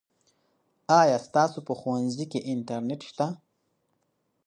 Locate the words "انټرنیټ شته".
2.51-3.27